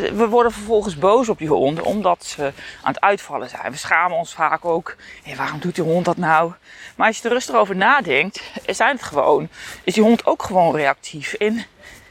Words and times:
we 0.00 0.28
worden 0.28 0.52
vervolgens 0.52 0.98
boos 0.98 1.28
op 1.28 1.38
die 1.38 1.48
hond 1.48 1.80
omdat 1.80 2.24
ze 2.24 2.52
aan 2.82 2.92
het 2.92 3.00
uitvallen 3.00 3.48
zijn. 3.48 3.70
We 3.70 3.76
schamen 3.78 4.16
ons 4.16 4.34
vaak 4.34 4.64
ook. 4.64 4.96
Hey, 5.22 5.36
waarom 5.36 5.60
doet 5.60 5.74
die 5.74 5.84
hond 5.84 6.04
dat 6.04 6.16
nou? 6.16 6.52
Maar 6.96 7.06
als 7.06 7.16
je 7.18 7.24
er 7.24 7.34
rustig 7.34 7.54
over 7.54 7.76
nadenkt, 7.76 8.42
zijn 8.66 8.96
het 8.96 9.04
gewoon, 9.04 9.48
is 9.84 9.94
die 9.94 10.02
hond 10.02 10.26
ook 10.26 10.42
gewoon 10.42 10.76
reactief. 10.76 11.32
En 11.32 11.64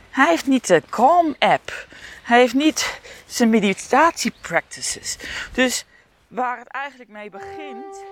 hij 0.09 0.29
heeft 0.29 0.47
niet 0.47 0.67
de 0.67 0.83
Calm 0.89 1.35
app. 1.39 1.87
Hij 2.23 2.39
heeft 2.39 2.53
niet 2.53 2.99
zijn 3.25 3.49
meditatie 3.49 4.33
practices. 4.41 5.17
Dus 5.51 5.85
waar 6.27 6.57
het 6.57 6.67
eigenlijk 6.67 7.09
mee 7.09 7.29
begint. 7.29 8.03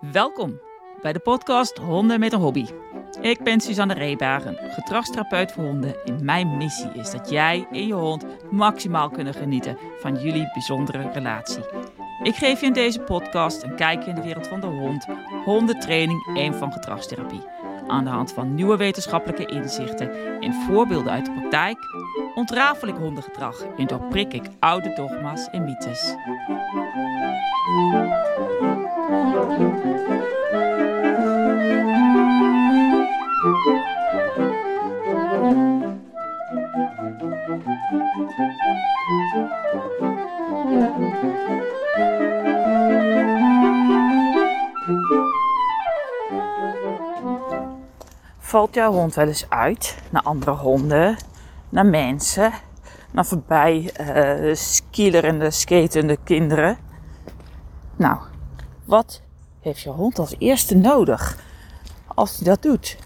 Welkom 0.00 0.60
bij 1.02 1.12
de 1.12 1.18
podcast 1.18 1.76
Honden 1.76 2.20
met 2.20 2.32
een 2.32 2.40
Hobby. 2.40 2.66
Ik 3.20 3.42
ben 3.42 3.60
Suzanne 3.60 3.94
Reebaren, 3.94 4.56
gedragstherapeut 4.60 5.52
voor 5.52 5.64
honden. 5.64 6.04
En 6.04 6.24
mijn 6.24 6.56
missie 6.56 6.90
is 6.92 7.10
dat 7.10 7.30
jij 7.30 7.66
en 7.72 7.86
je 7.86 7.94
hond 7.94 8.24
maximaal 8.50 9.10
kunnen 9.10 9.34
genieten 9.34 9.78
van 9.98 10.22
jullie 10.22 10.50
bijzondere 10.52 11.10
relatie. 11.12 11.64
Ik 12.22 12.34
geef 12.34 12.60
je 12.60 12.66
in 12.66 12.72
deze 12.72 13.00
podcast 13.00 13.62
een 13.62 13.76
kijkje 13.76 14.08
in 14.08 14.14
de 14.14 14.22
wereld 14.22 14.46
van 14.46 14.60
de 14.60 14.66
hond, 14.66 15.06
hondentraining 15.44 16.36
en 16.36 16.54
van 16.54 16.72
gedragstherapie. 16.72 17.42
Aan 17.86 18.04
de 18.04 18.10
hand 18.10 18.32
van 18.32 18.54
nieuwe 18.54 18.76
wetenschappelijke 18.76 19.46
inzichten 19.46 20.40
en 20.40 20.54
voorbeelden 20.54 21.12
uit 21.12 21.24
de 21.24 21.32
praktijk 21.32 21.78
ontrafel 22.36 22.88
ik 22.88 22.94
hondengedrag 22.94 23.62
en 23.76 23.86
doorprik 23.86 24.32
ik 24.32 24.44
oude 24.58 24.92
dogma's 24.94 25.48
en 25.50 25.64
mythes. 25.64 26.14
Valt 48.38 48.74
jouw 48.74 48.92
hond 48.92 49.14
wel 49.14 49.26
eens 49.26 49.50
uit 49.50 49.98
naar 50.10 50.22
andere 50.22 50.50
honden, 50.50 51.16
naar 51.68 51.86
mensen, 51.86 52.52
naar 53.10 53.26
voorbij 53.26 53.90
uh, 54.00 54.54
skielerende, 54.54 55.50
skatende 55.50 56.18
kinderen? 56.24 56.78
Nou, 57.96 58.18
wat 58.84 59.22
heeft 59.60 59.80
je 59.80 59.90
hond 59.90 60.18
als 60.18 60.34
eerste 60.38 60.76
nodig 60.76 61.38
als 62.14 62.36
hij 62.36 62.46
dat 62.46 62.62
doet? 62.62 62.96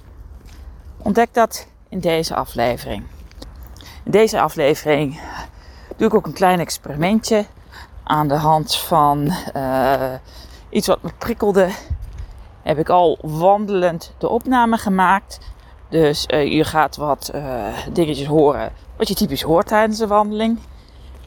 Ontdek 1.02 1.34
dat 1.34 1.66
in 1.88 2.00
deze 2.00 2.34
aflevering. 2.34 3.02
In 4.04 4.10
deze 4.10 4.40
aflevering 4.40 5.20
doe 5.96 6.06
ik 6.08 6.14
ook 6.14 6.26
een 6.26 6.32
klein 6.32 6.60
experimentje 6.60 7.46
aan 8.04 8.28
de 8.28 8.34
hand 8.34 8.76
van 8.76 9.32
uh, 9.56 10.14
iets 10.68 10.86
wat 10.86 11.02
me 11.02 11.10
prikkelde. 11.18 11.68
Heb 12.62 12.78
ik 12.78 12.88
al 12.88 13.18
wandelend 13.22 14.14
de 14.18 14.28
opname 14.28 14.76
gemaakt. 14.76 15.40
Dus 15.90 16.26
uh, 16.28 16.52
je 16.52 16.64
gaat 16.64 16.96
wat 16.96 17.30
uh, 17.34 17.66
dingetjes 17.92 18.26
horen 18.26 18.72
wat 18.96 19.08
je 19.08 19.14
typisch 19.14 19.42
hoort 19.42 19.66
tijdens 19.66 19.98
een 19.98 20.08
wandeling. 20.08 20.58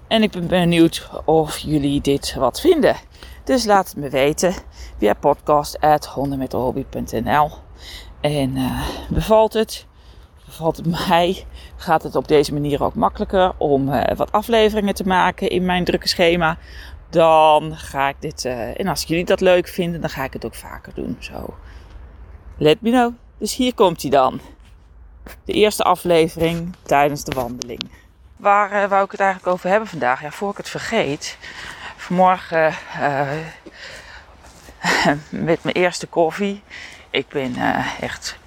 En 0.08 0.24
ik 0.24 0.32
ben 0.32 0.48
benieuwd 0.48 1.10
of 1.26 1.58
jullie 1.58 2.02
dit 2.02 2.36
wat 2.36 2.60
vinden. 2.60 2.96
Dus 3.44 3.66
laat 3.66 3.88
het 3.88 3.98
me 3.98 4.10
weten 4.10 4.54
via 4.98 5.14
podcast.hondenmetahobby.nl 5.14 7.50
En 8.22 8.58
bevalt 9.10 9.54
het? 9.54 9.86
Bevalt 10.46 10.78
het 10.78 11.08
mij? 11.08 11.46
Gaat 11.76 12.04
het 12.04 12.16
op 12.16 12.28
deze 12.28 12.54
manier 12.54 12.84
ook 12.84 12.96
makkelijker 12.96 13.54
om 13.58 13.90
wat 14.16 14.32
afleveringen 14.32 14.94
te 14.94 15.08
maken 15.08 15.50
in 15.50 15.66
mijn 15.66 15.84
drukke 15.84 16.08
schema? 16.08 16.58
dan 17.14 17.76
ga 17.76 18.10
ik 18.10 18.16
dit. 18.20 18.46
Uh, 18.46 18.80
en 18.80 18.88
als 18.88 19.04
jullie 19.04 19.26
dat 19.26 19.42
leuk 19.42 19.68
vinden, 19.68 20.02
dan 20.02 20.10
ga 20.10 20.24
ik 20.24 20.34
het 20.34 20.46
ook 20.46 20.56
vaker 20.56 20.94
doen. 20.94 21.18
Zo. 21.20 21.54
Let 22.58 22.82
me 22.82 22.90
know. 22.90 23.14
Dus 23.38 23.56
hier 23.56 23.74
komt 23.74 24.02
hij 24.02 24.12
dan. 24.12 24.40
De 25.46 25.54
eerste 25.54 25.84
aflevering 25.84 26.76
tijdens 26.82 27.24
de 27.24 27.36
wandeling. 27.36 27.92
Waar 28.36 28.84
uh, 28.84 28.90
wou 28.90 29.04
ik 29.04 29.12
het 29.12 29.20
eigenlijk 29.20 29.54
over 29.54 29.70
hebben 29.70 29.90
vandaag? 29.90 30.22
Ja, 30.22 30.32
voor 30.32 30.52
ik 30.52 30.58
het 30.58 30.70
vergeet. 30.70 31.38
Vanmorgen 31.96 32.74
uh, 33.00 33.32
met 35.30 35.64
mijn 35.64 35.76
eerste 35.76 36.08
koffie. 36.08 36.64
Ik 37.10 37.28
ben 37.28 37.56
echt 38.00 38.38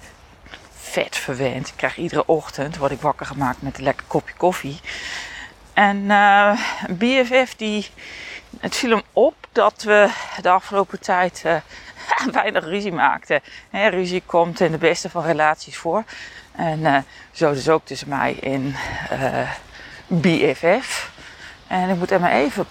vet 0.75 1.17
verwend. 1.17 1.67
Ik 1.67 1.73
krijg 1.75 1.97
iedere 1.97 2.25
ochtend, 2.25 2.77
word 2.77 2.91
ik 2.91 3.01
wakker 3.01 3.25
gemaakt 3.25 3.61
met 3.61 3.77
een 3.77 3.83
lekker 3.83 4.05
kopje 4.07 4.35
koffie. 4.35 4.79
En 5.73 6.09
een 6.09 6.97
BFF 6.97 7.55
die 7.55 7.89
het 8.59 8.75
viel 8.75 8.89
hem 8.89 9.01
op 9.13 9.35
dat 9.51 9.83
we 9.83 10.09
de 10.41 10.49
afgelopen 10.49 10.99
tijd 10.99 11.43
uh, 11.45 11.55
weinig 12.41 12.63
ruzie 12.63 12.91
maakten. 12.91 13.41
He, 13.69 13.87
ruzie 13.87 14.23
komt 14.25 14.59
in 14.59 14.71
de 14.71 14.77
beste 14.77 15.09
van 15.09 15.23
relaties 15.23 15.77
voor. 15.77 16.03
En 16.57 16.79
uh, 16.79 16.97
zo 17.31 17.53
dus 17.53 17.69
ook 17.69 17.85
tussen 17.85 18.09
mij 18.09 18.39
en 18.41 18.75
uh, 19.11 19.41
eh, 19.41 19.49
BFF. 20.07 21.11
En 21.67 21.89
ik 21.89 21.95
moet 21.95 22.11
even 22.11 22.31
even 22.31 22.65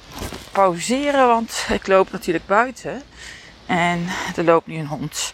pauzeren, 0.53 1.27
want 1.27 1.67
ik 1.73 1.87
loop 1.87 2.13
natuurlijk 2.13 2.47
buiten. 2.47 3.03
En 3.67 4.07
er 4.37 4.45
loopt 4.45 4.67
nu 4.67 4.79
een 4.79 4.87
hond. 4.87 5.33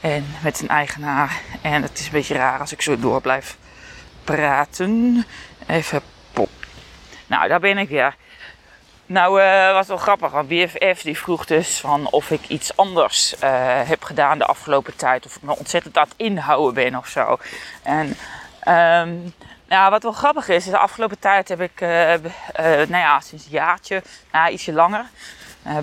En 0.00 0.26
met 0.42 0.60
een 0.60 0.68
eigenaar. 0.68 1.40
En 1.62 1.82
het 1.82 1.98
is 1.98 2.04
een 2.04 2.12
beetje 2.12 2.34
raar 2.34 2.60
als 2.60 2.72
ik 2.72 2.82
zo 2.82 2.98
door 2.98 3.20
blijf 3.20 3.56
praten. 4.24 5.24
Even 5.66 6.00
pop. 6.32 6.50
Nou, 7.26 7.48
daar 7.48 7.60
ben 7.60 7.78
ik 7.78 7.88
weer. 7.88 8.16
Nou, 9.06 9.40
uh, 9.40 9.72
was 9.72 9.86
wel 9.86 9.96
grappig, 9.96 10.30
want 10.30 10.48
BFF 10.48 11.02
die 11.02 11.18
vroeg 11.18 11.46
dus 11.46 11.80
van 11.80 12.10
of 12.10 12.30
ik 12.30 12.48
iets 12.48 12.76
anders 12.76 13.34
uh, 13.34 13.40
heb 13.88 14.02
gedaan 14.02 14.38
de 14.38 14.44
afgelopen 14.44 14.96
tijd. 14.96 15.26
Of 15.26 15.36
ik 15.36 15.42
me 15.42 15.56
ontzettend 15.56 15.96
aan 15.96 16.04
het 16.04 16.14
inhouden 16.16 16.74
ben 16.74 16.96
of 16.96 17.06
zo. 17.08 17.38
En 17.82 18.06
um, 18.68 19.34
nou, 19.68 19.90
wat 19.90 20.02
wel 20.02 20.12
grappig 20.12 20.48
is, 20.48 20.64
de 20.64 20.78
afgelopen 20.78 21.18
tijd 21.18 21.48
heb 21.48 21.60
ik, 21.60 21.80
uh, 21.80 21.88
nou 22.58 22.88
ja, 22.88 23.20
sinds 23.20 23.44
een 23.44 23.50
jaartje, 23.50 24.02
nou, 24.32 24.52
ietsje 24.52 24.72
langer. 24.72 25.04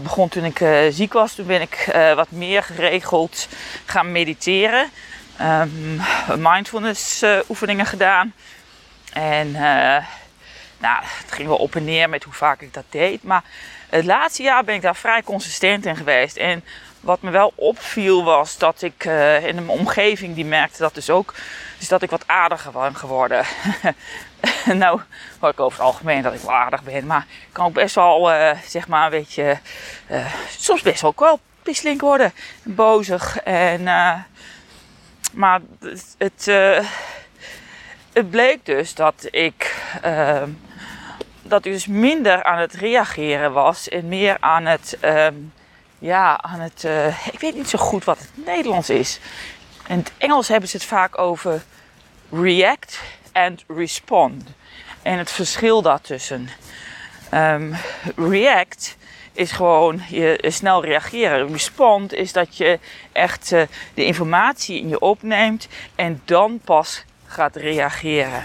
begon 0.01 0.29
toen 0.29 0.45
ik 0.45 0.65
ziek 0.89 1.13
was, 1.13 1.33
toen 1.33 1.45
ben 1.45 1.61
ik 1.61 1.91
wat 2.15 2.31
meer 2.31 2.63
geregeld 2.63 3.47
gaan 3.85 4.11
mediteren. 4.11 4.89
Um, 5.41 6.01
mindfulness 6.38 7.23
oefeningen 7.49 7.85
gedaan. 7.85 8.33
En 9.13 9.55
nou, 10.81 11.03
het 11.03 11.31
ging 11.31 11.47
wel 11.47 11.58
op 11.58 11.75
en 11.75 11.84
neer 11.84 12.09
met 12.09 12.24
hoe 12.24 12.34
vaak 12.34 12.62
ik 12.62 12.74
dat 12.74 12.86
deed. 12.90 13.24
Maar 13.24 13.44
het 13.90 14.06
laatste 14.06 14.44
jaar 14.44 14.64
ben 14.64 14.75
ik 14.75 14.81
daar 14.81 14.96
vrij 14.96 15.24
consistent 15.24 15.86
in 15.86 15.96
geweest. 15.96 16.38
En 16.38 16.64
wat 17.02 17.22
me 17.22 17.31
wel 17.31 17.53
opviel 17.56 18.24
was 18.24 18.58
dat 18.58 18.81
ik 18.81 19.06
uh, 19.06 19.46
in 19.46 19.56
mijn 19.56 19.80
omgeving 19.80 20.36
die 20.36 20.46
merkte 20.46 20.81
dat 20.81 20.94
dus 20.94 21.09
ook. 21.09 21.34
Dus 21.78 21.88
dat 21.88 22.02
ik 22.02 22.09
wat 22.09 22.28
aardiger 22.28 22.72
ben 22.72 22.96
geworden. 22.96 23.46
nou, 24.74 25.02
hoor 25.40 25.50
ik 25.50 25.59
over 25.59 25.78
het 25.78 25.88
algemeen 25.88 26.22
dat 26.22 26.34
ik 26.34 26.42
wel 26.42 26.53
aardig 26.53 26.84
ben. 26.84 27.06
Maar 27.06 27.25
ik 27.30 27.53
kan 27.53 27.66
ook 27.66 27.74
best 27.74 27.96
wel, 27.96 28.34
uh, 28.34 28.52
zeg 28.68 28.88
maar, 28.88 29.06
een 29.06 29.19
beetje. 29.19 29.59
Uh, 30.12 30.25
soms 30.58 30.81
best 30.81 31.02
wel 31.02 31.40
pisslink 31.63 32.02
worden. 32.02 32.34
Bozig. 32.63 33.38
En, 33.38 33.84
maar 35.34 35.62
het, 35.80 36.16
het, 36.18 36.46
het, 38.13 38.30
bleek 38.30 38.66
dus 38.66 38.94
dat 38.94 39.28
ik 39.31 39.75
dat 41.51 41.66
ik 41.66 41.72
dus 41.72 41.88
minder 41.88 42.44
aan 42.44 42.59
het 42.59 42.73
reageren 42.73 43.53
was 43.53 43.89
en 43.89 44.07
meer 44.07 44.38
aan 44.39 44.66
het, 44.66 44.97
um, 45.03 45.53
ja, 46.00 46.41
aan 46.41 46.59
het, 46.59 46.84
uh, 46.84 47.28
ik 47.28 47.39
weet 47.39 47.56
niet 47.56 47.69
zo 47.69 47.78
goed 47.78 48.03
wat 48.03 48.19
het 48.19 48.45
Nederlands 48.45 48.89
is. 48.89 49.19
In 49.88 49.97
het 49.97 50.12
Engels 50.17 50.47
hebben 50.47 50.69
ze 50.69 50.78
het 50.78 50.85
vaak 50.85 51.17
over 51.17 51.63
react 52.31 53.01
and 53.31 53.63
respond. 53.67 54.44
En 55.01 55.18
het 55.18 55.31
verschil 55.31 55.81
daartussen. 55.81 56.50
Um, 57.33 57.75
react 58.15 58.98
is 59.33 59.51
gewoon 59.51 60.01
je 60.09 60.45
snel 60.48 60.86
reageren. 60.86 61.51
Respond 61.51 62.13
is 62.13 62.33
dat 62.33 62.57
je 62.57 62.80
echt 63.12 63.51
uh, 63.51 63.62
de 63.94 64.06
informatie 64.06 64.80
in 64.80 64.89
je 64.89 65.00
opneemt 65.00 65.68
en 65.95 66.21
dan 66.25 66.59
pas 66.63 67.03
gaat 67.25 67.56
reageren. 67.56 68.44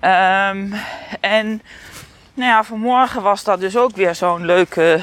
Um, 0.00 0.74
en 1.20 1.62
nou 2.34 2.50
ja, 2.50 2.64
vanmorgen 2.64 3.22
was 3.22 3.44
dat 3.44 3.60
dus 3.60 3.76
ook 3.76 3.96
weer 3.96 4.14
zo'n 4.14 4.44
leuke. 4.44 5.00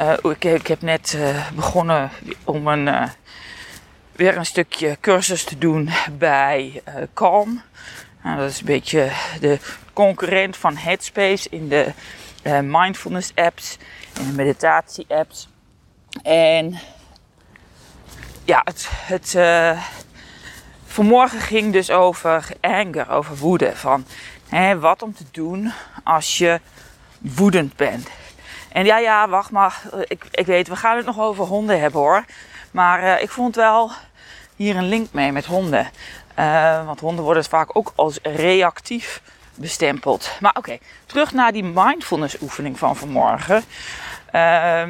Uh, 0.00 0.12
ik, 0.22 0.44
ik, 0.44 0.66
heb 0.66 0.82
net 0.82 1.12
uh, 1.16 1.48
begonnen 1.54 2.10
om 2.44 2.66
een, 2.66 2.86
uh, 2.86 3.08
weer 4.12 4.36
een 4.36 4.46
stukje 4.46 4.96
cursus 5.00 5.44
te 5.44 5.58
doen 5.58 5.90
bij 6.18 6.82
Calm. 7.14 7.62
Nou, 8.22 8.38
dat 8.38 8.50
is 8.50 8.60
een 8.60 8.66
beetje 8.66 9.10
de 9.40 9.58
concurrent 9.92 10.56
van 10.56 10.76
Headspace 10.76 11.48
in 11.50 11.68
de 11.68 11.92
mindfulness 12.62 13.32
apps 13.34 13.78
en 14.18 14.26
de 14.26 14.32
meditatie 14.32 15.06
apps. 15.08 15.48
En 16.22 16.78
ja, 18.44 18.60
het, 18.64 18.88
het 18.90 19.34
vanmorgen 20.92 21.40
ging 21.40 21.72
dus 21.72 21.90
over 21.90 22.48
anger, 22.60 23.10
over 23.10 23.36
woede. 23.36 23.76
Van 23.76 24.04
hè, 24.48 24.78
wat 24.78 25.02
om 25.02 25.14
te 25.14 25.24
doen 25.30 25.72
als 26.04 26.38
je 26.38 26.60
woedend 27.18 27.76
bent. 27.76 28.08
En 28.68 28.84
ja, 28.84 28.98
ja, 28.98 29.28
wacht 29.28 29.50
maar. 29.50 29.82
Ik, 30.04 30.24
ik 30.30 30.46
weet, 30.46 30.68
we 30.68 30.76
gaan 30.76 30.96
het 30.96 31.06
nog 31.06 31.20
over 31.20 31.44
honden 31.44 31.80
hebben 31.80 32.00
hoor. 32.00 32.24
Maar 32.70 33.02
uh, 33.02 33.22
ik 33.22 33.30
vond 33.30 33.56
wel 33.56 33.90
hier 34.56 34.76
een 34.76 34.88
link 34.88 35.12
mee 35.12 35.32
met 35.32 35.46
honden. 35.46 35.90
Uh, 36.38 36.86
want 36.86 37.00
honden 37.00 37.24
worden 37.24 37.44
vaak 37.44 37.76
ook 37.76 37.92
als 37.94 38.18
reactief 38.22 39.22
bestempeld. 39.54 40.30
Maar 40.40 40.54
oké, 40.56 40.78
terug 41.06 41.32
naar 41.32 41.52
die 41.52 41.64
mindfulness 41.64 42.40
oefening 42.40 42.78
van 42.78 42.96
vanmorgen. 42.96 43.56
Uh, 43.56 43.62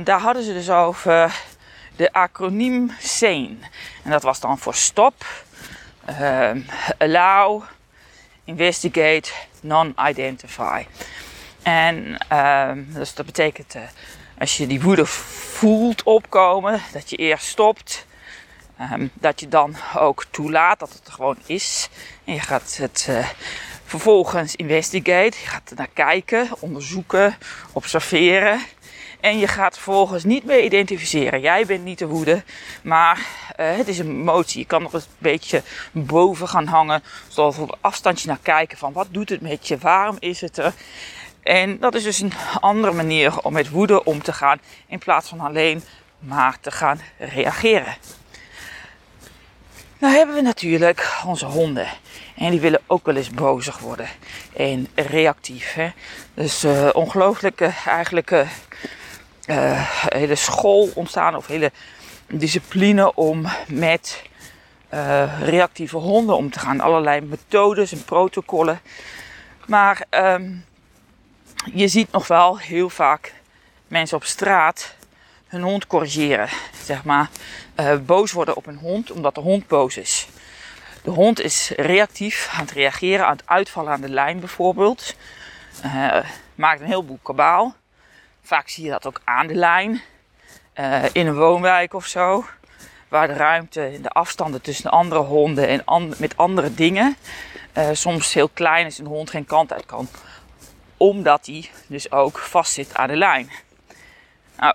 daar 0.05 0.21
hadden 0.21 0.43
ze 0.43 0.53
dus 0.53 0.71
over 0.71 1.35
de 1.97 2.13
acroniem 2.13 2.91
SANE. 2.99 3.57
En 4.03 4.11
dat 4.11 4.23
was 4.23 4.41
dan 4.41 4.59
voor 4.59 4.75
stop, 4.75 5.25
allow, 6.99 7.63
investigate, 8.45 9.31
non-identify. 9.61 10.87
En 11.63 12.19
um, 12.37 12.87
dus 12.93 13.15
dat 13.15 13.27
betekent 13.27 13.75
uh, 13.75 13.83
als 14.39 14.57
je 14.57 14.67
die 14.67 14.81
woede 14.83 15.07
voelt 15.07 16.03
opkomen, 16.03 16.81
dat 16.93 17.11
je 17.11 17.17
eerst 17.17 17.47
stopt. 17.47 18.07
Um, 18.93 19.11
dat 19.15 19.41
je 19.41 19.49
dan 19.49 19.77
ook 19.97 20.25
toelaat 20.31 20.79
dat 20.79 20.93
het 20.93 21.07
er 21.07 21.13
gewoon 21.13 21.39
is. 21.47 21.89
En 22.25 22.35
je 22.35 22.41
gaat 22.41 22.77
het 22.77 23.07
uh, 23.11 23.29
vervolgens 23.85 24.57
investigate. 24.57 25.39
Je 25.43 25.47
gaat 25.47 25.71
er 25.71 25.77
naar 25.77 25.89
kijken, 25.93 26.49
onderzoeken, 26.59 27.37
observeren. 27.73 28.61
En 29.23 29.39
je 29.39 29.47
gaat 29.47 29.75
vervolgens 29.75 30.25
niet 30.25 30.45
meer 30.45 30.65
identificeren. 30.65 31.41
Jij 31.41 31.67
bent 31.67 31.85
niet 31.85 31.99
de 31.99 32.07
woede, 32.07 32.43
maar 32.83 33.17
uh, 33.17 33.77
het 33.77 33.89
is 33.89 33.99
een 33.99 34.07
emotie. 34.07 34.59
Je 34.59 34.67
kan 34.67 34.83
nog 34.83 34.93
een 34.93 35.03
beetje 35.19 35.63
boven 35.93 36.49
gaan 36.49 36.67
hangen. 36.67 37.03
Zoals 37.29 37.59
op 37.59 37.79
afstandje 37.81 38.29
naar 38.29 38.39
kijken 38.43 38.79
van 38.79 38.93
wat 38.93 39.07
doet 39.11 39.29
het 39.29 39.41
met 39.41 39.69
je? 39.69 39.79
Waarom 39.79 40.17
is 40.19 40.41
het 40.41 40.59
er? 40.59 40.73
En 41.43 41.79
dat 41.79 41.95
is 41.95 42.03
dus 42.03 42.21
een 42.21 42.33
andere 42.61 42.93
manier 42.93 43.43
om 43.43 43.53
met 43.53 43.71
woede 43.71 44.05
om 44.05 44.23
te 44.23 44.33
gaan. 44.33 44.61
In 44.87 44.99
plaats 44.99 45.29
van 45.29 45.41
alleen 45.41 45.83
maar 46.19 46.57
te 46.61 46.71
gaan 46.71 47.01
reageren. 47.19 47.97
Nou 49.99 50.15
hebben 50.15 50.35
we 50.35 50.43
natuurlijk 50.43 51.23
onze 51.27 51.47
honden. 51.47 51.87
En 52.37 52.51
die 52.51 52.61
willen 52.61 52.81
ook 52.87 53.07
wel 53.07 53.17
eens 53.17 53.31
bozig 53.31 53.79
worden. 53.79 54.09
En 54.57 54.89
reactief. 54.95 55.73
Hè? 55.73 55.91
Dus 56.35 56.65
uh, 56.65 56.89
ongelooflijke 56.93 57.75
eigenlijk 57.87 58.31
uh, 58.31 58.49
hele 60.09 60.35
school 60.35 60.91
ontstaan. 60.95 61.37
Of 61.37 61.47
hele 61.47 61.73
discipline 62.27 63.15
om 63.15 63.47
met 63.69 64.23
reactieve 65.41 65.97
honden 65.97 66.37
om 66.37 66.51
te 66.51 66.59
gaan. 66.59 66.81
Allerlei 66.81 67.21
methodes 67.21 67.93
en 67.93 68.05
protocollen. 68.05 68.81
Maar 69.67 70.05
um, 70.11 70.65
je 71.73 71.89
ziet 71.89 72.13
nog 72.13 72.27
wel 72.27 72.59
heel 72.59 72.91
vaak 72.91 73.35
mensen 73.89 74.17
op 74.17 74.25
straat 74.25 74.95
hun 75.47 75.63
hond 75.63 75.87
corrigeren. 75.87 76.49
Zeg 76.85 77.05
maar 77.05 77.31
uh, 77.81 77.97
boos 77.97 78.33
worden 78.33 78.57
op 78.57 78.67
een 78.67 78.77
hond 78.77 79.11
omdat 79.11 79.35
de 79.35 79.41
hond 79.41 79.67
boos 79.67 79.97
is. 79.97 80.29
De 81.03 81.11
hond 81.11 81.41
is 81.41 81.73
reactief 81.77 82.49
aan 82.53 82.61
het 82.61 82.71
reageren, 82.71 83.27
aan 83.27 83.37
het 83.37 83.47
uitvallen 83.47 83.93
aan 83.93 84.01
de 84.01 84.09
lijn 84.09 84.41
bijvoorbeeld. 84.41 85.17
Uh, 85.85 86.17
maakt 86.55 86.81
een 86.81 86.87
heleboel 86.87 87.19
kabaal. 87.23 87.75
Vaak 88.43 88.69
zie 88.69 88.85
je 88.85 88.91
dat 88.91 89.07
ook 89.07 89.21
aan 89.25 89.47
de 89.47 89.55
lijn. 89.55 90.03
Uh, 90.75 91.05
in 91.13 91.27
een 91.27 91.37
woonwijk 91.37 91.95
of 91.95 92.07
zo. 92.07 92.45
Waar 93.09 93.27
de 93.27 93.35
ruimte, 93.35 93.99
de 94.03 94.09
afstanden 94.09 94.63
tussen 94.63 94.85
de 94.85 94.91
andere 94.91 95.21
honden 95.21 95.69
en 95.69 96.15
met 96.17 96.37
andere 96.37 96.75
dingen 96.75 97.17
soms 97.93 98.35
heel 98.35 98.49
klein 98.49 98.87
is 98.87 98.99
en 98.99 99.05
de 99.05 99.11
hond 99.11 99.31
geen 99.31 99.45
kant 99.45 99.73
uit 99.73 99.87
kan 99.87 100.09
omdat 101.03 101.47
hij 101.47 101.71
dus 101.87 102.11
ook 102.13 102.39
vastzit 102.39 102.95
aan 102.95 103.09
de 103.09 103.17
lijn. 103.17 103.51
Nou, 104.59 104.75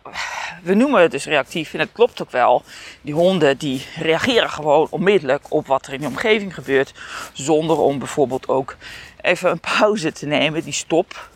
we 0.64 0.74
noemen 0.74 1.02
het 1.02 1.12
dus 1.12 1.26
reactief 1.26 1.74
en 1.74 1.80
het 1.80 1.92
klopt 1.92 2.22
ook 2.22 2.32
wel. 2.32 2.64
Die 3.02 3.14
honden 3.14 3.58
die 3.58 3.86
reageren 3.96 4.50
gewoon 4.50 4.88
onmiddellijk 4.90 5.46
op 5.50 5.68
wat 5.68 5.88
er 5.88 5.94
in 5.94 6.02
de 6.02 6.08
omgeving 6.08 6.54
gebeurt. 6.54 6.94
Zonder 7.34 7.78
om 7.78 8.00
bijvoorbeeld 8.00 8.48
ook 8.48 8.76
even 9.22 9.52
een 9.52 9.60
pauze 9.78 10.12
te 10.12 10.26
nemen, 10.26 10.64
die 10.64 10.74
stop. 10.74 11.30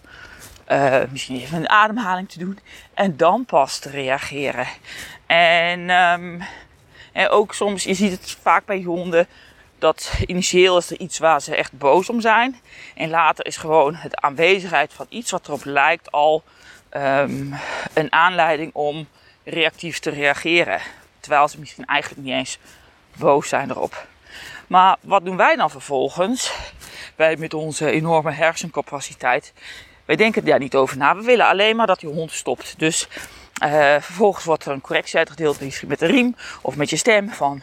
Uh, 0.72 1.02
misschien 1.10 1.36
even 1.36 1.58
een 1.58 1.70
ademhaling 1.70 2.30
te 2.30 2.40
doen. 2.40 2.60
En 2.94 3.18
dan 3.18 3.46
pas 3.46 3.80
te 3.80 3.90
reageren. 3.90 4.68
En, 5.26 5.90
um, 5.90 6.42
en 7.12 7.30
ook 7.30 7.54
soms, 7.54 7.84
je 7.84 7.94
ziet 7.94 8.12
het 8.12 8.38
vaak 8.42 8.66
bij 8.66 8.82
honden 8.82 9.28
dat 9.82 10.14
initieel 10.26 10.78
is 10.78 10.92
er 10.92 11.00
iets 11.00 11.20
waar 11.20 11.42
ze 11.42 11.56
echt 11.56 11.78
boos 11.78 12.10
om 12.10 12.22
zijn. 12.22 12.60
En 12.96 13.10
later 13.10 13.46
is 13.46 13.58
gewoon 13.58 13.96
het 13.96 14.16
aanwezigheid 14.16 14.94
van 14.94 15.06
iets 15.10 15.32
wat 15.32 15.48
erop 15.48 15.66
lijkt 15.66 16.12
al 16.12 16.44
um, 16.92 17.54
een 17.94 18.12
aanleiding 18.12 18.74
om 18.74 19.08
reactief 19.44 20.00
te 20.00 20.10
reageren. 20.10 20.80
Terwijl 21.20 21.48
ze 21.48 21.60
misschien 21.60 21.86
eigenlijk 21.86 22.22
niet 22.22 22.34
eens 22.34 22.58
boos 23.18 23.50
zijn 23.50 23.70
erop. 23.70 24.08
Maar 24.68 24.98
wat 25.02 25.26
doen 25.26 25.38
wij 25.38 25.56
dan 25.56 25.70
vervolgens? 25.70 26.54
Wij 27.16 27.38
met 27.38 27.54
onze 27.54 27.92
enorme 27.92 28.32
hersencapaciteit. 28.32 29.54
Wij 30.06 30.16
denken 30.16 30.46
daar 30.46 30.60
niet 30.60 30.76
over 30.76 30.98
na. 30.98 31.16
We 31.16 31.24
willen 31.24 31.46
alleen 31.46 31.76
maar 31.76 31.88
dat 31.88 32.00
die 32.00 32.10
hond 32.10 32.32
stopt. 32.32 32.74
Dus 32.78 33.08
uh, 33.64 33.70
vervolgens 34.00 34.46
wordt 34.46 34.66
er 34.66 34.72
een 34.72 34.82
correctie 34.82 35.18
uitgedeeld, 35.18 35.62
misschien 35.62 35.88
met 35.88 36.02
een 36.02 36.10
riem 36.10 36.36
of 36.62 36.76
met 36.76 36.90
je 36.90 36.96
stem 36.96 37.30
van... 37.30 37.62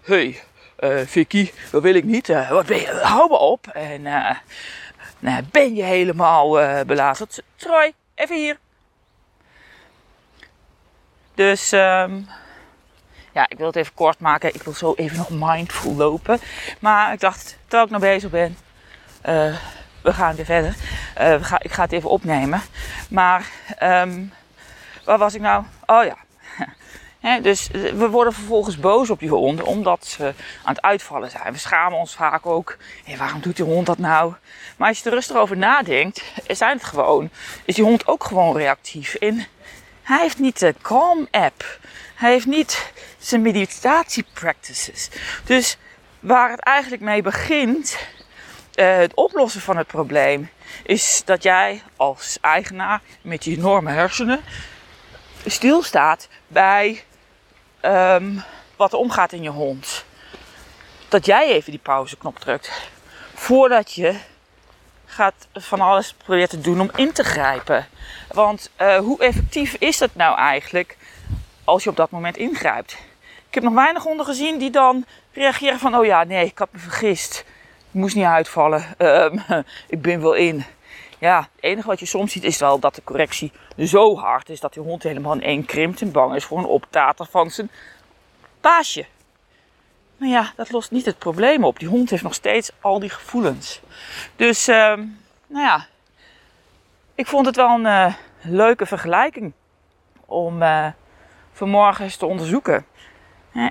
Hey, 0.00 0.40
uh, 0.80 1.00
Vicky, 1.06 1.50
dat 1.70 1.82
wil 1.82 1.94
ik 1.94 2.04
niet. 2.04 2.28
Uh, 2.28 2.50
wat 2.50 2.66
ben 2.66 2.80
je? 2.80 3.00
Hou 3.02 3.30
me 3.30 3.38
op. 3.38 3.66
En 3.66 4.00
uh, 4.00 4.30
nou, 5.18 5.42
ben 5.50 5.74
je 5.74 5.82
helemaal 5.82 6.50
belazerd? 6.84 7.42
Troy, 7.56 7.92
even 8.14 8.36
hier. 8.36 8.58
Dus 11.34 11.72
um, 11.72 12.26
ja, 13.32 13.48
ik 13.48 13.58
wil 13.58 13.66
het 13.66 13.76
even 13.76 13.94
kort 13.94 14.18
maken. 14.18 14.54
Ik 14.54 14.62
wil 14.62 14.72
zo 14.72 14.94
even 14.94 15.16
nog 15.16 15.30
mindful 15.30 15.94
lopen. 15.94 16.40
Maar 16.78 17.12
ik 17.12 17.20
dacht, 17.20 17.56
terwijl 17.60 17.84
ik 17.84 17.90
nog 17.90 18.00
bezig 18.00 18.30
ben, 18.30 18.56
we 20.02 20.12
gaan 20.12 20.34
weer 20.36 20.44
verder. 20.44 20.74
we 21.14 21.44
gaan, 21.44 21.58
ik 21.62 21.72
ga 21.72 21.82
het 21.82 21.92
even 21.92 22.10
opnemen. 22.10 22.62
Maar 23.08 23.46
um, 23.82 24.32
waar 25.04 25.18
was 25.18 25.34
ik 25.34 25.40
nou? 25.40 25.64
Oh 25.86 26.04
ja, 26.04 26.16
dus 27.48 27.70
eh, 27.70 27.92
we 27.92 28.08
worden 28.08 28.32
vervolgens 28.32 28.78
boos 28.78 29.10
op 29.10 29.18
die 29.18 29.28
honden 29.28 29.64
omdat 29.64 30.06
ze 30.06 30.24
aan 30.64 30.74
het 30.74 30.82
uitvallen 30.82 31.30
zijn. 31.30 31.52
We 31.52 31.58
schamen 31.58 31.98
ons 31.98 32.14
vaak 32.14 32.46
ook. 32.46 32.76
Waarom 33.16 33.40
doet 33.40 33.56
die 33.56 33.64
hond 33.64 33.86
dat 33.86 33.98
nou? 33.98 34.34
Maar 34.76 34.88
als 34.88 34.98
je 34.98 35.04
er 35.04 35.14
rustig 35.14 35.36
over 35.36 35.56
nadenkt, 35.56 36.22
zijn 36.46 36.76
het 36.76 36.84
gewoon, 36.84 37.30
is 37.64 37.74
die 37.74 37.84
hond 37.84 38.06
ook 38.06 38.24
gewoon 38.24 38.56
reactief. 38.56 39.14
En 39.14 39.46
hij 40.02 40.20
heeft 40.20 40.38
niet 40.38 40.58
de 40.58 40.74
Calm 40.82 41.28
app. 41.30 41.78
Hij 42.14 42.30
heeft 42.30 42.46
niet 42.46 42.92
zijn 43.18 43.42
meditatie 43.42 44.24
practices. 44.32 45.10
Dus 45.44 45.78
waar 46.20 46.50
het 46.50 46.60
eigenlijk 46.60 47.02
mee 47.02 47.22
begint, 47.22 47.98
uh, 48.74 48.96
het 48.96 49.14
oplossen 49.14 49.60
van 49.60 49.76
het 49.76 49.86
probleem, 49.86 50.50
is 50.82 51.22
dat 51.24 51.42
jij 51.42 51.82
als 51.96 52.38
eigenaar 52.40 53.00
met 53.22 53.44
je 53.44 53.50
enorme 53.50 53.90
hersenen 53.90 54.40
stilstaat 55.46 56.28
bij 56.46 57.04
um, 57.82 58.42
wat 58.76 58.92
er 58.92 58.98
omgaat 58.98 59.32
in 59.32 59.42
je 59.42 59.50
hond. 59.50 60.04
Dat 61.08 61.26
jij 61.26 61.46
even 61.46 61.70
die 61.70 61.80
pauzeknop 61.80 62.38
drukt. 62.38 62.90
Voordat 63.34 63.92
je 63.92 64.14
gaat 65.06 65.48
van 65.52 65.80
alles 65.80 66.12
proberen 66.12 66.48
te 66.48 66.60
doen 66.60 66.80
om 66.80 66.90
in 66.94 67.12
te 67.12 67.24
grijpen. 67.24 67.86
Want 68.28 68.70
uh, 68.80 68.96
hoe 68.96 69.20
effectief 69.20 69.74
is 69.74 69.98
dat 69.98 70.10
nou 70.14 70.36
eigenlijk 70.36 70.96
als 71.64 71.84
je 71.84 71.90
op 71.90 71.96
dat 71.96 72.10
moment 72.10 72.36
ingrijpt? 72.36 72.92
Ik 73.48 73.54
heb 73.54 73.62
nog 73.64 73.74
weinig 73.74 74.02
honden 74.02 74.26
gezien 74.26 74.58
die 74.58 74.70
dan 74.70 75.04
reageren 75.32 75.78
van... 75.78 75.96
oh 75.96 76.04
ja, 76.04 76.24
nee, 76.24 76.46
ik 76.46 76.58
had 76.58 76.68
me 76.72 76.78
vergist. 76.78 77.44
Moest 77.90 78.14
niet 78.14 78.24
uitvallen. 78.24 78.84
Um, 78.98 79.42
ik 79.88 80.02
ben 80.02 80.20
wel 80.20 80.34
in. 80.34 80.64
Ja, 81.18 81.40
het 81.40 81.64
enige 81.64 81.86
wat 81.86 82.00
je 82.00 82.06
soms 82.06 82.32
ziet 82.32 82.44
is 82.44 82.58
wel 82.58 82.78
dat 82.78 82.94
de 82.94 83.04
correctie 83.04 83.52
zo 83.78 84.16
hard 84.16 84.48
is... 84.48 84.60
dat 84.60 84.72
die 84.72 84.82
hond 84.82 85.02
helemaal 85.02 85.32
in 85.32 85.42
één 85.42 85.64
krimpt 85.64 86.00
en 86.00 86.12
bang 86.12 86.34
is 86.34 86.44
voor 86.44 86.58
een 86.58 86.64
optater 86.64 87.26
van 87.26 87.50
zijn 87.50 87.70
paasje. 88.60 89.06
Maar 90.16 90.28
ja, 90.28 90.52
dat 90.56 90.70
lost 90.70 90.90
niet 90.90 91.06
het 91.06 91.18
probleem 91.18 91.64
op. 91.64 91.78
Die 91.78 91.88
hond 91.88 92.10
heeft 92.10 92.22
nog 92.22 92.34
steeds 92.34 92.70
al 92.80 92.98
die 92.98 93.10
gevoelens. 93.10 93.80
Dus, 94.36 94.68
uh, 94.68 94.76
nou 95.46 95.66
ja, 95.66 95.86
ik 97.14 97.26
vond 97.26 97.46
het 97.46 97.56
wel 97.56 97.68
een 97.68 97.84
uh, 97.84 98.14
leuke 98.40 98.86
vergelijking 98.86 99.52
om 100.26 100.62
uh, 100.62 100.86
vanmorgen 101.52 102.04
eens 102.04 102.16
te 102.16 102.26
onderzoeken. 102.26 102.86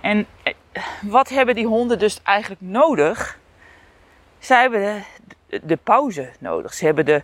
En 0.01 0.27
eh, 0.43 0.53
wat 1.01 1.29
hebben 1.29 1.55
die 1.55 1.67
honden 1.67 1.99
dus 1.99 2.19
eigenlijk 2.23 2.61
nodig? 2.61 3.38
Zij 4.39 4.61
hebben 4.61 5.03
de, 5.63 5.77
pauze 5.77 6.29
nodig. 6.39 6.73
Ze 6.73 6.85
hebben 6.85 7.05
de, 7.05 7.23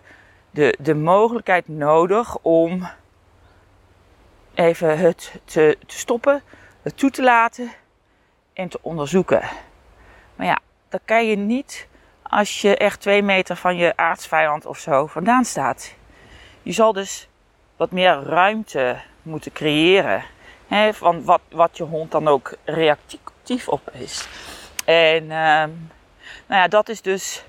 de, 0.50 0.76
de 0.78 0.94
mogelijkheid 0.94 1.68
nodig 1.68 2.38
om 2.42 2.88
even 4.54 4.98
het 4.98 5.40
te, 5.44 5.78
te 5.86 5.98
stoppen, 5.98 6.42
het 6.82 6.96
toe 6.96 7.10
te 7.10 7.22
laten 7.22 7.72
en 8.52 8.68
te 8.68 8.78
onderzoeken. 8.82 9.42
Maar 10.36 10.46
ja, 10.46 10.58
dat 10.88 11.00
kan 11.04 11.26
je 11.26 11.36
niet 11.36 11.88
als 12.22 12.60
je 12.60 12.76
echt 12.76 13.00
twee 13.00 13.22
meter 13.22 13.56
van 13.56 13.76
je 13.76 13.96
aardsvijand 13.96 14.66
of 14.66 14.78
zo 14.78 15.06
vandaan 15.06 15.44
staat. 15.44 15.94
Je 16.62 16.72
zal 16.72 16.92
dus 16.92 17.28
wat 17.76 17.90
meer 17.90 18.22
ruimte 18.22 19.00
moeten 19.22 19.52
creëren. 19.52 20.24
Hè, 20.66 20.94
van 20.94 21.24
wat, 21.24 21.40
wat 21.50 21.76
je 21.76 21.82
hond 21.82 22.10
dan 22.10 22.28
ook 22.28 22.54
reactief 22.64 23.68
op 23.68 23.90
is. 23.92 24.28
En 24.84 25.30
ehm, 25.30 25.70
nou 26.46 26.60
ja, 26.60 26.68
dat 26.68 26.88
is 26.88 27.02
dus 27.02 27.44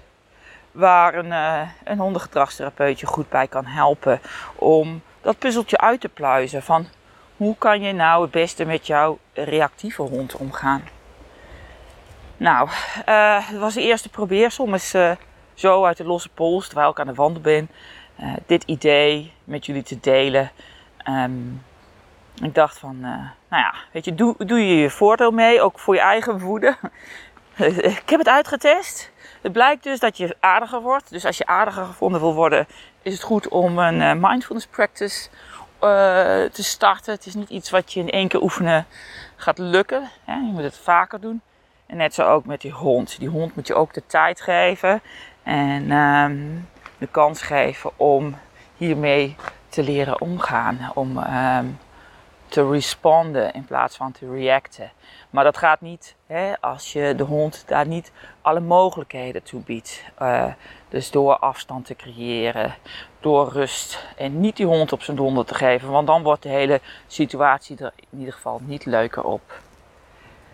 waar 0.72 1.16
een, 1.16 1.26
uh, 1.26 1.62
een 1.84 1.98
hondengedragstherapeut 1.98 3.00
je 3.00 3.06
goed 3.06 3.30
bij 3.30 3.48
kan 3.48 3.66
helpen. 3.66 4.22
Om 4.56 5.02
dat 5.22 5.38
puzzeltje 5.38 5.78
uit 5.78 6.02
te 6.02 6.10
pluizen 6.10 6.64
van 6.64 6.88
hoe 7.38 7.56
kan 7.58 7.82
je 7.82 7.94
nou 7.94 8.22
het 8.22 8.32
beste 8.32 8.66
met 8.66 8.88
jouw 8.88 9.20
reactieve 9.34 10.02
hond 10.02 10.36
omgaan. 10.36 10.84
Nou, 12.38 12.70
uh, 13.10 13.48
het 13.48 13.58
was 13.58 13.74
de 13.74 13.82
eerste 13.82 14.10
probeersel. 14.10 14.74
Is 14.74 14.96
uh, 14.96 15.12
zo 15.54 15.86
uit 15.86 15.98
de 15.98 16.04
losse 16.04 16.30
pols, 16.30 16.66
terwijl 16.66 16.90
ik 16.90 17.00
aan 17.00 17.08
de 17.08 17.14
wandel 17.14 17.42
ben, 17.42 17.70
dit 18.46 18.64
idee 18.64 19.34
met 19.44 19.66
jullie 19.66 19.84
te 19.84 20.00
delen. 20.00 20.52
Um, 21.10 21.64
ik 22.42 22.56
dacht 22.56 22.78
van, 22.78 23.00
nou 23.00 23.32
ja, 23.50 23.74
weet 23.92 24.06
je, 24.06 24.16
doe, 24.16 24.36
doe 24.38 24.60
je 24.68 24.76
je 24.76 24.90
voordeel 24.90 25.32
mee, 25.32 25.62
ook 25.62 25.80
voor 25.80 25.96
je 25.96 26.02
eigen 26.02 26.40
woede. 26.40 26.78
ik 28.02 28.10
heb 28.10 28.20
het 28.20 28.28
uitgetest. 28.28 29.12
Het 29.42 29.52
blijkt 29.52 29.84
dus 29.84 30.00
dat 30.00 30.18
je 30.18 30.36
aardiger 30.40 30.82
wordt. 30.82 31.10
Dus 31.10 31.26
als 31.26 31.38
je 31.38 31.46
aardiger 31.46 31.86
gevonden 31.86 32.20
wil 32.20 32.34
worden, 32.34 32.68
is 33.02 33.14
het 33.14 33.22
goed 33.22 33.48
om 33.48 33.80
een 33.80 34.20
mindfulness 34.20 34.68
practice 34.68 35.30
te 36.52 36.64
starten. 36.64 37.14
Het 37.14 37.26
is 37.26 37.34
niet 37.34 37.50
iets 37.50 37.70
wat 37.70 37.94
je 37.94 38.00
in 38.00 38.10
één 38.10 38.28
keer 38.28 38.42
oefenen 38.42 38.86
gaat 39.36 39.58
lukken. 39.58 40.10
Hè? 40.26 40.34
Je 40.34 40.52
moet 40.52 40.64
het 40.64 40.78
vaker 40.78 41.22
doen. 41.22 41.42
En 41.86 41.98
net 41.98 42.14
zo 42.14 42.24
ook 42.24 42.46
met 42.46 42.62
die 42.62 42.72
hond. 42.72 43.20
Die 43.20 43.30
hond 43.30 43.56
moet 43.56 43.68
je 43.68 43.76
ook 43.76 43.94
de 43.94 44.04
tijd 44.08 44.42
geven 44.42 45.02
en 45.44 45.92
um, 45.92 46.68
de 46.98 47.08
kans 47.08 47.42
geven 47.42 47.92
om 47.96 48.36
hiermee 48.78 49.36
te 49.70 49.84
leren 49.84 50.22
omgaan. 50.22 50.92
Om 50.94 51.18
um, 51.18 51.80
te 52.58 52.70
responden 52.70 53.54
in 53.54 53.66
plaats 53.66 53.98
van 53.98 54.12
te 54.12 54.32
reacten. 54.32 54.92
Maar 55.30 55.44
dat 55.44 55.58
gaat 55.58 55.82
niet 55.82 56.16
hè, 56.26 56.62
als 56.62 56.94
je 56.94 57.14
de 57.16 57.24
hond 57.24 57.64
daar 57.68 57.88
niet 57.88 58.12
alle 58.42 58.60
mogelijkheden 58.60 59.44
toe 59.44 59.62
biedt. 59.62 60.04
Uh, 60.22 60.46
dus 60.90 61.12
door 61.12 61.38
afstand 61.38 61.86
te 61.86 61.96
creëren, 61.96 62.76
door 63.20 63.52
rust 63.52 64.08
en 64.16 64.40
niet 64.40 64.56
die 64.56 64.66
hond 64.66 64.92
op 64.92 65.02
zijn 65.02 65.18
donder 65.18 65.46
te 65.46 65.54
geven. 65.54 65.90
Want 65.90 66.08
dan 66.08 66.24
wordt 66.24 66.44
de 66.44 66.50
hele 66.50 66.82
situatie 67.08 67.78
er 67.78 67.94
in 68.10 68.20
ieder 68.20 68.34
geval 68.34 68.62
niet 68.64 68.86
leuker 68.86 69.24
op. 69.24 69.60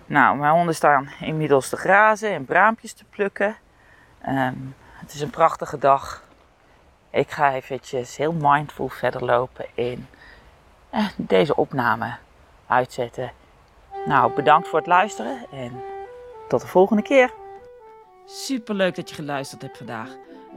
Nou, 0.06 0.38
mijn 0.38 0.54
honden 0.54 0.76
staan 0.76 1.10
inmiddels 1.20 1.70
te 1.70 1.78
grazen 1.78 2.32
en 2.32 2.46
braampjes 2.46 2.94
te 2.94 3.06
plukken. 3.10 3.56
Um, 4.28 4.76
het 4.96 5.14
is 5.14 5.22
een 5.22 5.30
prachtige 5.30 5.78
dag. 5.78 6.24
Ik 7.10 7.32
ga 7.32 7.54
eventjes 7.54 8.18
heel 8.18 8.34
mindful 8.34 8.90
verder 8.90 9.26
lopen 9.26 9.66
in 9.74 10.08
eh, 10.12 10.13
deze 11.16 11.56
opname 11.56 12.16
uitzetten. 12.68 13.32
Nou, 14.06 14.34
bedankt 14.34 14.68
voor 14.68 14.80
het 14.80 14.88
luisteren 14.88 15.46
en 15.52 15.72
tot 16.48 16.62
de 16.62 16.68
volgende 16.68 17.02
keer. 17.02 17.34
Super 18.26 18.76
leuk 18.76 18.96
dat 18.96 19.10
je 19.10 19.16
geluisterd 19.16 19.62
hebt 19.62 19.78
vandaag. 19.78 20.10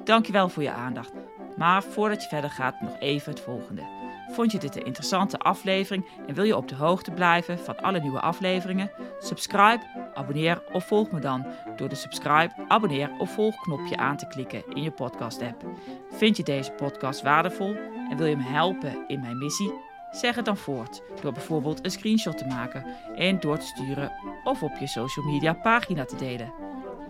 Dankjewel 0.04 0.48
voor 0.48 0.62
je 0.62 0.72
aandacht. 0.72 1.12
Maar 1.56 1.82
voordat 1.82 2.22
je 2.22 2.28
verder 2.28 2.50
gaat, 2.50 2.80
nog 2.80 2.96
even 2.98 3.30
het 3.30 3.40
volgende. 3.40 3.82
Vond 4.30 4.52
je 4.52 4.58
dit 4.58 4.76
een 4.76 4.84
interessante 4.84 5.38
aflevering 5.38 6.06
en 6.26 6.34
wil 6.34 6.44
je 6.44 6.56
op 6.56 6.68
de 6.68 6.74
hoogte 6.74 7.10
blijven 7.10 7.58
van 7.58 7.80
alle 7.80 8.00
nieuwe 8.00 8.20
afleveringen? 8.20 8.90
Subscribe, 9.18 10.10
abonneer 10.14 10.62
of 10.72 10.86
volg 10.86 11.10
me 11.10 11.20
dan 11.20 11.46
door 11.76 11.88
de 11.88 11.94
subscribe, 11.94 12.54
abonneer 12.68 13.10
of 13.18 13.30
volg 13.30 13.60
knopje 13.60 13.96
aan 13.96 14.16
te 14.16 14.26
klikken 14.26 14.62
in 14.68 14.82
je 14.82 14.90
podcast 14.90 15.42
app. 15.42 15.64
Vind 16.10 16.36
je 16.36 16.42
deze 16.42 16.70
podcast 16.70 17.22
waardevol 17.22 17.76
en 18.10 18.16
wil 18.16 18.26
je 18.26 18.36
me 18.36 18.42
helpen 18.42 19.04
in 19.06 19.20
mijn 19.20 19.38
missie? 19.38 19.85
Zeg 20.10 20.34
het 20.34 20.44
dan 20.44 20.56
voort 20.56 21.02
door 21.20 21.32
bijvoorbeeld 21.32 21.84
een 21.84 21.90
screenshot 21.90 22.38
te 22.38 22.46
maken 22.46 22.84
en 23.14 23.40
door 23.40 23.58
te 23.58 23.66
sturen 23.66 24.12
of 24.44 24.62
op 24.62 24.76
je 24.80 24.86
social 24.86 25.26
media 25.26 25.52
pagina 25.52 26.04
te 26.04 26.16
delen. 26.16 26.52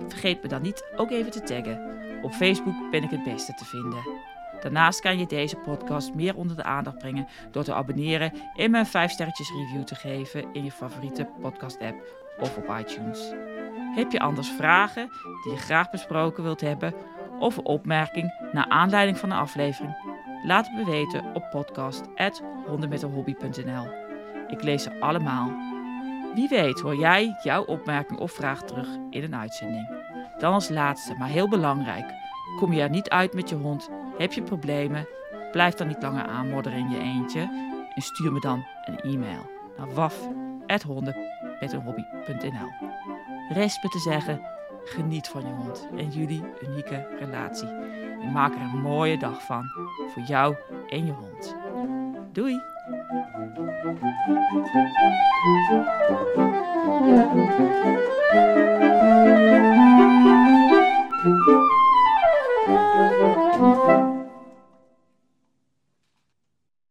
Vergeet 0.09 0.43
me 0.43 0.49
dan 0.49 0.63
niet 0.63 0.85
ook 0.97 1.11
even 1.11 1.31
te 1.31 1.43
taggen. 1.43 1.95
Op 2.23 2.33
Facebook 2.33 2.91
ben 2.91 3.03
ik 3.03 3.11
het 3.11 3.25
beste 3.25 3.55
te 3.55 3.65
vinden. 3.65 4.25
Daarnaast 4.61 5.01
kan 5.01 5.19
je 5.19 5.27
deze 5.27 5.57
podcast 5.57 6.15
meer 6.15 6.37
onder 6.37 6.57
de 6.57 6.63
aandacht 6.63 6.99
brengen 6.99 7.29
door 7.51 7.65
te 7.65 7.75
abonneren 7.75 8.33
en 8.55 8.71
me 8.71 8.79
een 8.79 8.87
5 8.87 9.11
sterretjes 9.11 9.51
review 9.51 9.83
te 9.83 9.95
geven 9.95 10.53
in 10.53 10.65
je 10.65 10.73
favoriete 10.73 11.29
podcast 11.41 11.81
app 11.81 11.97
of 12.39 12.57
op 12.57 12.79
iTunes. 12.79 13.33
Heb 13.95 14.13
je 14.13 14.21
anders 14.21 14.49
vragen 14.49 15.11
die 15.43 15.53
je 15.53 15.59
graag 15.59 15.91
besproken 15.91 16.43
wilt 16.43 16.61
hebben 16.61 16.95
of 17.39 17.57
een 17.57 17.65
opmerking 17.65 18.49
naar 18.53 18.69
aanleiding 18.69 19.19
van 19.19 19.29
de 19.29 19.35
aflevering? 19.35 20.16
Laat 20.47 20.67
het 20.67 20.77
me 20.77 20.85
weten 20.85 21.35
op 21.35 21.51
podcast@hondenmetenhobby.nl. 21.51 23.87
Ik 24.49 24.63
lees 24.63 24.83
ze 24.83 25.01
allemaal. 25.01 25.51
Wie 26.35 26.49
weet 26.49 26.81
hoor 26.81 26.97
jij 26.97 27.37
jouw 27.43 27.65
opmerking 27.65 28.19
of 28.19 28.33
vraag 28.33 28.63
terug 28.63 28.89
in 29.11 29.23
een 29.23 29.37
uitzending. 29.37 30.05
Dan 30.39 30.53
als 30.53 30.69
laatste, 30.69 31.15
maar 31.15 31.29
heel 31.29 31.49
belangrijk. 31.49 32.15
Kom 32.59 32.73
je 32.73 32.83
er 32.83 32.91
niet 32.91 33.09
uit 33.09 33.35
met 33.35 33.49
je 33.49 33.55
hond 33.55 33.91
heb 34.19 34.33
je 34.33 34.43
problemen? 34.43 35.09
Blijf 35.53 35.75
dan 35.75 35.87
niet 35.87 36.03
langer 36.03 36.27
aanmodderen 36.27 36.79
in 36.79 36.91
je 36.91 36.99
eentje 36.99 37.41
en 37.95 38.03
stuur 38.03 38.33
me 38.33 38.41
dan 38.41 38.67
een 38.85 39.01
e-mail 39.01 39.51
naar 39.77 39.95
waf.honden.nl. 39.95 42.71
Rest 43.49 43.83
me 43.83 43.89
te 43.89 43.99
zeggen, 43.99 44.41
geniet 44.85 45.29
van 45.29 45.41
je 45.41 45.53
hond 45.53 45.89
en 45.97 46.09
jullie 46.09 46.45
unieke 46.63 47.07
relatie. 47.19 47.69
En 48.23 48.33
maak 48.33 48.55
er 48.55 48.61
een 48.61 48.81
mooie 48.81 49.19
dag 49.19 49.43
van 49.43 49.71
voor 50.13 50.23
jou 50.23 50.57
en 50.89 51.07
je 51.07 51.13
hond. 51.13 51.57
Doei! 52.33 52.61